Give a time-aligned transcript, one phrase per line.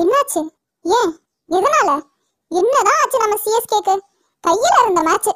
[0.00, 0.40] என்னாச்சு?
[0.84, 1.12] ஏன்?
[1.50, 1.90] எதனால?
[2.50, 3.94] என்னதான் ஆச்சு நம்ம சிஎஸ்கேக்கு?
[4.44, 5.30] கையில இருந்த மேட்ச்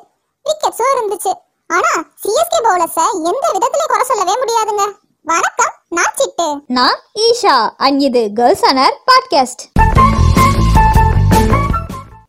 [0.46, 1.32] விக்கெட்ஸும் இருந்துச்சு.
[1.70, 1.92] ஆனா
[2.22, 2.98] சிஎஸ்கே பவுலர்ஸ
[3.30, 4.84] எந்த விதத்திலயும் குறை சொல்லவே முடியாதுங்க.
[5.24, 6.46] வணக்கம் நான் சிட்டு.
[6.66, 7.56] நான் ஈஷா.
[7.76, 9.64] அண்ட் இது கேர்ள்ஸ் அனர் பாட்காஸ்ட்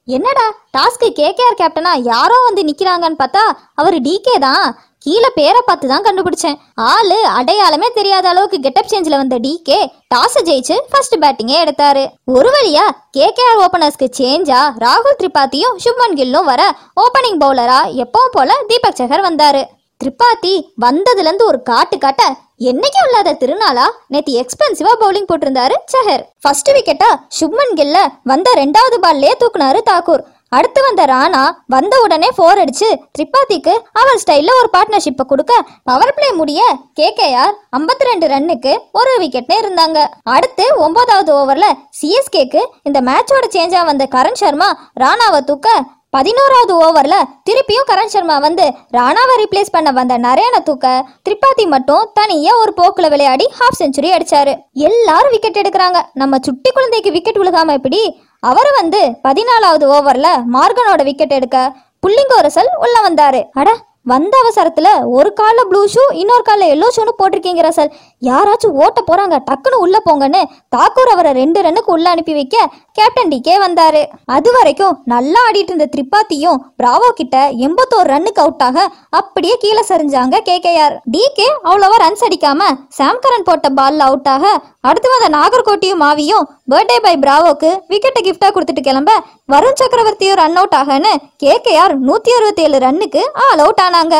[0.05, 0.45] என்னடா
[0.77, 3.43] டாஸ்க்கு கேகேஆர் கேப்டனா யாரோ வந்து நிக்கிறாங்கன்னு பார்த்தா
[3.75, 4.65] அவர் டிகே தான்.
[5.05, 6.57] கீழே பேரை பார்த்து தான் கண்டுபிடிச்சேன்.
[6.91, 9.79] ஆளு அடையாளமே தெரியாத அளவுக்கு கெட்டப் சேஞ்சில் வந்த டிகே
[10.13, 12.03] டாஸ் ஜெயிச்சு ஃபர்ஸ்ட் பேட்டிங்கே எடுத்தாரு.
[12.35, 12.85] ஒரு வழியா
[13.17, 16.61] கேகேஆர் ஓபனர்ஸ்க்கு சேஞ்சா ராகுல் திரிபாத்தியும் சுப்மன் கில்லும் வர
[17.03, 19.63] ஓப்பனிங் பவுலரா எப்பவும் போல தீபக் சஹர் வந்தாரு.
[20.01, 22.23] திரிபாத்தி வந்ததுலேருந்து ஒரு காட்டு காட்ட
[22.69, 23.85] என்னைக்கு இல்லாத திருநாளா?
[24.13, 27.97] நேத்து எக்ஸ்பென்சிவா பவுலிங் போட்டிருந்தாரு சஹர் ஃபர்ஸ்ட் விக்கெட்டா சுப்மன் கில்ல
[28.31, 30.23] வந்த ரெண்டாவது பால்லயே தூக்குனாரு தாக்கூர்
[30.57, 31.43] அடுத்து வந்த ராணா
[31.73, 35.53] வந்த உடனே ஃபோர் அடிச்சு திரிபாதிக்கு அவர் ஸ்டைலில் ஒரு பார்ட்னர்ஷிப்பை கொடுக்க
[35.89, 36.61] பவர் பிளே முடிய
[36.99, 39.99] கேகேஆர் 52 ரெண்டு ரன்னுக்கு ஒரு விக்கெட்னே இருந்தாங்க.
[40.35, 44.69] அடுத்து ஒன்பதாவது ஓவரில் சிஎஸ்கேக்கு இந்த மேட்சோட சேஞ்சாக வந்த கரண் சர்மா
[45.03, 45.69] ராணாவை தூக்க
[46.15, 48.65] பதினோராவது ஓவரில் திருப்பியும் கரண் சர்மா வந்து
[48.97, 50.87] ராணாவை ரீப்ளேஸ் பண்ண வந்த நரேனை தூக்க
[51.25, 54.53] திரிபாதி மட்டும் தனியாக ஒரு போக்கில் விளையாடி ஹாஃப் செஞ்சுரி அடிச்சாரு.
[54.89, 56.01] எல்லாரும் விக்கெட் எடுக்கிறாங்க.
[56.21, 58.01] நம்ம சுட்டி குழந்தைக்கு விக்கெட் விழுகாம எப்படி
[58.43, 61.57] அவர் வந்து பதினாலாவது ஓவர்ல மார்கனோட விக்கெட் எடுக்க
[62.03, 63.41] புள்ளிங்கோரசல் உள்ள வந்தாரு.
[63.53, 63.69] அட
[64.05, 67.91] வந்த அவசரத்துல ஒரு கால ப்ளூ ஷூ இன்னொரு கால எல்லோ ஷூன்னு போட்டிருக்கீங்க ரசல்
[68.21, 72.57] யாராச்சும் ஓட்ட போறாங்க டக்குன்னு உள்ள போங்கன்னு தாக்கூர் அவரை ரெண்டு ரன்னுக்கு உள்ள அனுப்பி வைக்க
[72.97, 74.01] கேப்டன் டிகே வந்தாரு.
[74.35, 78.77] அது வரைக்கும் நல்லா ஆடிட்டு இருந்த திரிபாத்தியும் பிராவோ கிட்ட எண்பத்தோரு ரன்னுக்கு அவுட் ஆக
[79.19, 82.69] அப்படியே கீழே சரிஞ்சாங்க கேகேஆர் டிகே அவ்வளவா ரன்ஸ் அடிக்காம
[82.99, 84.45] சாம்கரன் போட்ட பால்ல அவுட் ஆக
[84.89, 89.11] அடுத்து வந்த நாகர்கோட்டியும் மாவியும் பர்த்டே பை பிராவோக்கு விக்கெட்டை கிஃப்டா கொடுத்துட்டு கிளம்ப
[89.55, 91.13] வருண் சக்கரவர்த்தியும் ரன் அவுட் ஆகன்னு
[91.45, 94.15] கேகேஆர் நூத்தி அறுபத்தி ஏழு ரன்னுக்கு ஆல் அவுட் ஆனாங்க.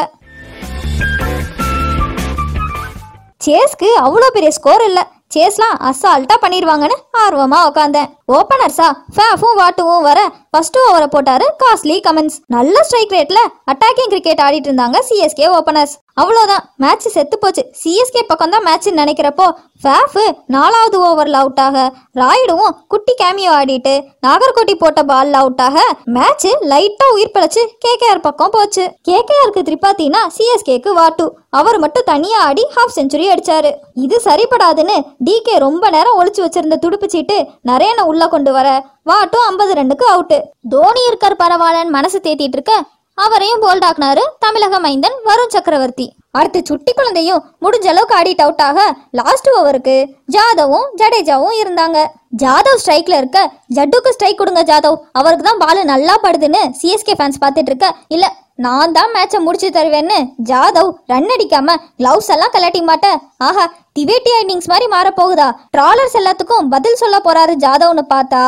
[3.46, 5.04] சேஸ்க்கு அவ்வளோ பெரிய ஸ்கோர் இல்லை.
[5.34, 10.20] சேஸ்லாம் அசால்ட்டா பண்ணிடுவாங்கன்னு ஆர்வமா உட்காந்தேன் ஓப்பனர்ஸா ஃபேஃபும் வாட்டுவும் வர
[10.54, 13.40] ஃபர்ஸ்ட் ஓவரை போட்டாரு காஸ்ட்லி கமெண்ட்ஸ் நல்ல ஸ்ட்ரைக் ரேட்ல
[13.72, 17.62] அட்டாக்கிங் கிரிக்கெட் ஆடிட்டு இருந்தாங்க சிஎஸ்கே ஓப்பனர்ஸ் அவ்வளோதான் மேட்ச் செத்து போச்சு.
[17.82, 19.46] சிஎஸ்கே பக்கம் தான் மேட்ச் நினைக்கிறப்போ
[19.84, 20.18] ஃபேஃப்
[20.56, 21.78] நாலாவது ஓவரில் அவுட் ஆக
[22.20, 23.94] ராயுடுவும் குட்டி கேமியோ ஆடிட்டு
[24.26, 25.80] நாகர்கோட்டி போட்ட பால்ல அவுட் ஆக
[26.18, 28.86] மேட்ச் லைட்டா உயிர் பிழைச்சு கேகேஆர் பக்கம் போச்சு.
[29.10, 31.28] கேகேஆருக்கு திரிபாத்தினா சிஎஸ்கேக்கு வாட்டு.
[31.60, 33.72] அவர் மட்டும் தனியா ஆடி ஹாஃப் செஞ்சுரி அடிச்சாரு.
[34.06, 34.98] இது சரிப்படாதுன்னு
[35.28, 37.38] டிகே ரொம்ப நேரம் ஒழிச்சு வச்சிருந்த துடுப்பு சீட்டு
[37.72, 38.68] நரேனை உள்ள கொண்டு வர
[39.10, 40.38] வாட்டும் ஐம்பது ரெண்டுக்கு அவுட்டு
[40.74, 42.74] தோனி இருக்கார் பரவாயில்லன்னு மனசு தேத்திட்டு இருக்க
[43.18, 46.06] அவரையும் போல்ட் ஆக்குனாரு தமிழக மைந்தன் வருண் சக்கரவர்த்தி.
[46.38, 48.80] அடுத்து சுட்டி குழந்தையும் முடிஞ்ச அளவுக்கு அடிட் அவுட் ஆக
[49.20, 49.96] லாஸ்ட் ஓவருக்கு
[50.36, 51.98] ஜாதவும் ஜடேஜாவும் இருந்தாங்க.
[52.44, 53.40] ஜாதவ் ஸ்ட்ரைக்ல இருக்க
[53.78, 54.98] ஜட்டுக்கு ஸ்ட்ரைக் கொடுங்க ஜாதவ்.
[55.20, 58.26] அவருக்கு தான் பால் நல்லா படுதுன்னு சிஎஸ்கே ஃபேன்ஸ் பார்த்துட்டு இருக்க இல்ல
[58.66, 60.18] நான் தான் மேட்சை முடிச்சு தருவேன்னு
[60.50, 63.66] ஜாதவ் ரன் அடிக்காம கிளவுஸ் எல்லாம் கலட்டி மாட்டேன் ஆஹா
[63.98, 68.42] திவேட்டி இன்னிங்ஸ் மாதிரி மாற போகுதா ட்ராலர்ஸ் எல்லாத்துக்கும் பதில் சொல்ல போறாரு ஜாதவ்னு பார்த்தா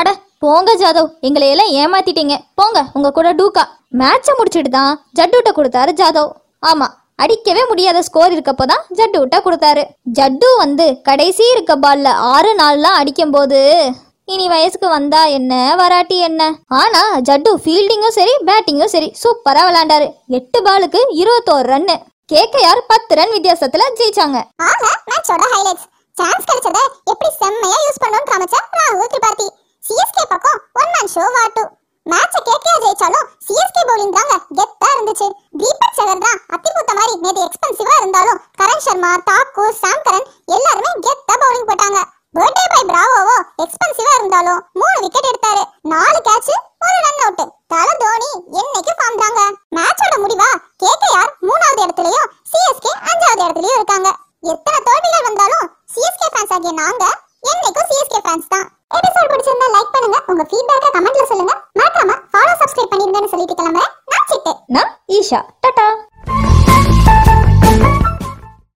[0.00, 0.08] அட
[0.42, 2.34] போங்க ஜாதவ் எங்களை எல்லாம் ஏமாத்திட்டீங்க.
[2.58, 3.62] போங்க உங்க கூட டூக்கா
[4.00, 6.30] மேட்சை முடிச்சுட்டு தான் ஜட்டுட்ட கொடுத்தாரு ஜாதவ்.
[6.70, 6.86] ஆமா
[7.22, 9.82] அடிக்கவே முடியாத ஸ்கோர் இருக்கப்போ தான் ஜட்டு விட்டா கொடுத்தாரு.
[10.18, 13.58] ஜட்டு வந்து கடைசி இருக்க பால்ல ஆறு நாள்லாம் அடிக்கும் போது
[14.34, 16.42] இனி வயசுக்கு வந்தா என்ன வராட்டி என்ன?
[16.80, 20.06] ஆனா ஜட்டு ஃபீல்டிங்கும் சரி பேட்டிங்கும் சரி சூப்பரா விளையாண்டாரு
[20.38, 21.96] எட்டு பாலுக்கு இருபத்தோரு ரன்னு
[22.32, 24.38] கேக்கையார் பத்து ரன் வித்தியாசத்துல ஜெயிச்சாங்க.
[24.70, 26.78] ஆக மேட்சோட ஹைலைட்ஸ் சான்ஸ் கிடைச்சத
[27.12, 29.48] எப்படி செம்மையா யூஸ் பண்ணணும்னு காமிச்ச ராகுல் திரிபாதி.
[31.24, 31.70] ஒன்
[32.06, 35.26] மேட்ச கேகே ஜெயிச்சாலும் சிஎஸ்கே பவுலிங் தாங்க கெத்தா இருந்துச்சு.
[35.60, 41.34] தீபக் சகர் தான் அத்திபூத்த மாதிரி நேத்து எக்ஸ்பென்சிவா இருந்தாலும் கரண் சர்மா தாக்கூர் சாம் கரன் எல்லாருமே கெத்தா
[41.42, 41.98] பவுலிங் போட்டாங்க.
[42.36, 45.64] பர்த்டே பை பிராவோவோ எக்ஸ்பென்சிவா இருந்தாலும் மூணு விக்கெட் எடுத்தாரு.
[45.92, 46.50] நாலு கேட்ச்
[46.86, 48.30] ஒரு ரன் அவுட் தல தோனி
[48.60, 49.40] என்னைக்கு ஃபார்ம் தாங்க?
[49.76, 50.50] மேட்சோட முடிவா?
[50.84, 54.08] கேகேஆர் மூணாவது இடத்துலயும் சிஎஸ்கே அஞ்சாவது இடத்துலயும் இருக்காங்க.
[54.54, 57.04] எத்தனை தோல்விகள் வந்தாலும் சிஎஸ்கே ஃபேன்ஸ் ஆகிய நாங்க
[57.52, 58.68] என்னைக்கும் சிஎஸ்கே ஃபேன்ஸ் தான்.
[58.94, 60.22] எபிசோட் பிடிச்சிருந்தா லைக் பண்ணுங்க.
[60.26, 61.62] உங்க ஃபீட்பேக்க கமெண்ட்ல சொல்லுங்க.
[61.78, 63.92] மறக்காம ஃபாலோ சப்ஸ்கிரைப் பண்ணிருங்கன்னு சொல்லிட்டு கிளம்புறேன்.
[64.06, 64.54] நான் சிட்டு.
[64.66, 65.44] நான் ஈஷா.
[65.60, 65.97] டாடா.